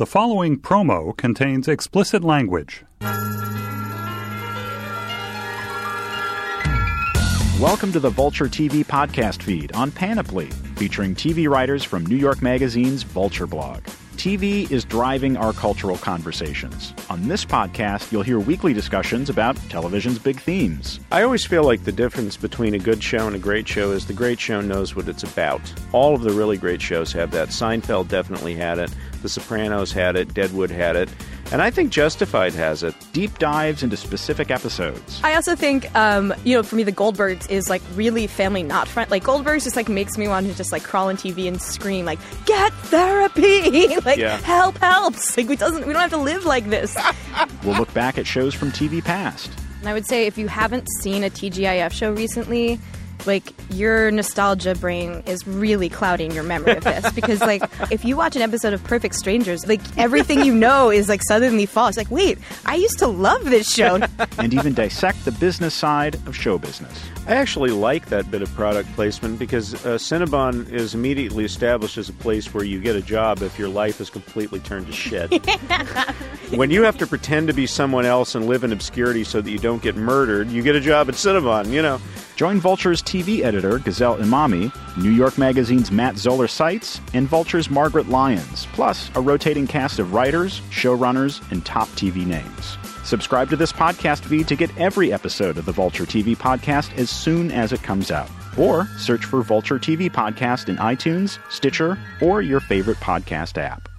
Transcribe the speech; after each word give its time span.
The 0.00 0.06
following 0.06 0.58
promo 0.58 1.14
contains 1.14 1.68
explicit 1.68 2.24
language. 2.24 2.84
Welcome 7.60 7.92
to 7.92 8.00
the 8.00 8.08
Vulture 8.08 8.46
TV 8.46 8.82
podcast 8.82 9.42
feed 9.42 9.72
on 9.72 9.90
Panoply, 9.90 10.46
featuring 10.76 11.14
TV 11.14 11.50
writers 11.50 11.84
from 11.84 12.06
New 12.06 12.16
York 12.16 12.40
Magazine's 12.40 13.02
Vulture 13.02 13.46
blog. 13.46 13.82
TV 14.20 14.70
is 14.70 14.84
driving 14.84 15.38
our 15.38 15.54
cultural 15.54 15.96
conversations. 15.96 16.92
On 17.08 17.26
this 17.26 17.42
podcast, 17.42 18.12
you'll 18.12 18.22
hear 18.22 18.38
weekly 18.38 18.74
discussions 18.74 19.30
about 19.30 19.56
television's 19.70 20.18
big 20.18 20.38
themes. 20.38 21.00
I 21.10 21.22
always 21.22 21.46
feel 21.46 21.64
like 21.64 21.84
the 21.84 21.92
difference 21.92 22.36
between 22.36 22.74
a 22.74 22.78
good 22.78 23.02
show 23.02 23.26
and 23.26 23.34
a 23.34 23.38
great 23.38 23.66
show 23.66 23.92
is 23.92 24.06
the 24.06 24.12
great 24.12 24.38
show 24.38 24.60
knows 24.60 24.94
what 24.94 25.08
it's 25.08 25.22
about. 25.22 25.62
All 25.92 26.14
of 26.14 26.20
the 26.20 26.32
really 26.32 26.58
great 26.58 26.82
shows 26.82 27.12
have 27.12 27.30
that. 27.30 27.48
Seinfeld 27.48 28.08
definitely 28.08 28.54
had 28.54 28.78
it. 28.78 28.94
The 29.22 29.30
Sopranos 29.30 29.90
had 29.90 30.16
it. 30.16 30.34
Deadwood 30.34 30.70
had 30.70 30.96
it. 30.96 31.08
And 31.52 31.60
I 31.60 31.70
think 31.70 31.90
Justified 31.90 32.52
has 32.54 32.84
it. 32.84 32.94
Deep 33.12 33.38
dives 33.38 33.82
into 33.82 33.96
specific 33.96 34.52
episodes. 34.52 35.20
I 35.24 35.34
also 35.34 35.56
think, 35.56 35.92
um, 35.96 36.32
you 36.44 36.54
know, 36.56 36.62
for 36.62 36.76
me, 36.76 36.84
the 36.84 36.92
Goldbergs 36.92 37.50
is 37.50 37.68
like 37.68 37.82
really 37.94 38.28
family 38.28 38.62
not 38.62 38.86
friend. 38.86 39.10
Like 39.10 39.24
Goldbergs 39.24 39.64
just 39.64 39.74
like 39.74 39.88
makes 39.88 40.16
me 40.16 40.28
want 40.28 40.46
to 40.46 40.54
just 40.54 40.70
like 40.70 40.84
crawl 40.84 41.08
on 41.08 41.16
TV 41.16 41.48
and 41.48 41.60
scream 41.60 42.04
like, 42.04 42.20
"Get 42.46 42.72
therapy!" 42.84 43.96
like, 44.04 44.18
Yeah. 44.18 44.36
help 44.38 44.78
helps. 44.78 45.36
Like 45.36 45.48
we 45.48 45.56
doesn't 45.56 45.86
we 45.86 45.92
don't 45.92 46.02
have 46.02 46.10
to 46.10 46.16
live 46.18 46.44
like 46.44 46.70
this. 46.70 46.96
We'll 47.64 47.76
look 47.76 47.92
back 47.92 48.16
at 48.18 48.26
shows 48.26 48.54
from 48.54 48.70
TV 48.70 49.02
past. 49.04 49.50
and 49.80 49.88
I 49.88 49.92
would 49.92 50.06
say 50.06 50.26
if 50.26 50.38
you 50.38 50.46
haven't 50.48 50.86
seen 51.00 51.24
a 51.24 51.30
TGIF 51.30 51.92
show 51.92 52.12
recently. 52.12 52.78
Like 53.26 53.52
your 53.70 54.10
nostalgia 54.10 54.74
brain 54.74 55.22
is 55.26 55.46
really 55.46 55.88
clouding 55.88 56.30
your 56.32 56.42
memory 56.42 56.76
of 56.76 56.84
this 56.84 57.10
because, 57.12 57.40
like, 57.40 57.62
if 57.90 58.04
you 58.04 58.16
watch 58.16 58.36
an 58.36 58.42
episode 58.42 58.72
of 58.72 58.82
Perfect 58.84 59.14
Strangers, 59.14 59.66
like 59.66 59.80
everything 59.98 60.44
you 60.44 60.54
know 60.54 60.90
is 60.90 61.08
like 61.08 61.22
suddenly 61.22 61.66
false. 61.66 61.96
Like, 61.96 62.10
wait, 62.10 62.38
I 62.66 62.76
used 62.76 62.98
to 62.98 63.06
love 63.06 63.44
this 63.44 63.72
show. 63.72 64.00
and 64.38 64.54
even 64.54 64.74
dissect 64.74 65.24
the 65.24 65.32
business 65.32 65.74
side 65.74 66.14
of 66.26 66.36
show 66.36 66.58
business. 66.58 67.02
I 67.26 67.34
actually 67.34 67.70
like 67.70 68.06
that 68.06 68.30
bit 68.30 68.42
of 68.42 68.52
product 68.54 68.92
placement 68.94 69.38
because 69.38 69.74
uh, 69.74 69.98
Cinnabon 69.98 70.70
is 70.70 70.94
immediately 70.94 71.44
established 71.44 71.98
as 71.98 72.08
a 72.08 72.12
place 72.14 72.52
where 72.52 72.64
you 72.64 72.80
get 72.80 72.96
a 72.96 73.02
job 73.02 73.42
if 73.42 73.58
your 73.58 73.68
life 73.68 74.00
is 74.00 74.10
completely 74.10 74.58
turned 74.60 74.86
to 74.86 74.92
shit. 74.92 75.30
when 76.56 76.70
you 76.70 76.82
have 76.82 76.98
to 76.98 77.06
pretend 77.06 77.46
to 77.48 77.52
be 77.52 77.66
someone 77.66 78.06
else 78.06 78.34
and 78.34 78.46
live 78.46 78.64
in 78.64 78.72
obscurity 78.72 79.24
so 79.24 79.40
that 79.40 79.50
you 79.50 79.58
don't 79.58 79.82
get 79.82 79.96
murdered, 79.96 80.48
you 80.48 80.62
get 80.62 80.74
a 80.74 80.80
job 80.80 81.08
at 81.08 81.14
Cinnabon, 81.14 81.70
you 81.70 81.82
know. 81.82 82.00
Join 82.40 82.58
Vulture's 82.58 83.02
TV 83.02 83.42
editor, 83.42 83.78
Gazelle 83.80 84.16
Emami, 84.16 84.72
New 84.96 85.10
York 85.10 85.36
Magazine's 85.36 85.90
Matt 85.90 86.16
Zoller 86.16 86.48
Seitz, 86.48 86.98
and 87.12 87.28
Vulture's 87.28 87.68
Margaret 87.68 88.08
Lyons, 88.08 88.66
plus 88.72 89.10
a 89.14 89.20
rotating 89.20 89.66
cast 89.66 89.98
of 89.98 90.14
writers, 90.14 90.62
showrunners, 90.70 91.42
and 91.52 91.62
top 91.66 91.86
TV 91.88 92.24
names. 92.24 92.78
Subscribe 93.04 93.50
to 93.50 93.56
this 93.56 93.74
podcast 93.74 94.24
feed 94.24 94.48
to 94.48 94.56
get 94.56 94.74
every 94.78 95.12
episode 95.12 95.58
of 95.58 95.66
the 95.66 95.72
Vulture 95.72 96.06
TV 96.06 96.34
podcast 96.34 96.96
as 96.96 97.10
soon 97.10 97.50
as 97.50 97.74
it 97.74 97.82
comes 97.82 98.10
out. 98.10 98.30
Or 98.56 98.86
search 98.96 99.26
for 99.26 99.42
Vulture 99.42 99.78
TV 99.78 100.10
Podcast 100.10 100.70
in 100.70 100.76
iTunes, 100.76 101.38
Stitcher, 101.52 101.98
or 102.22 102.40
your 102.40 102.60
favorite 102.60 102.96
podcast 103.00 103.58
app. 103.58 103.89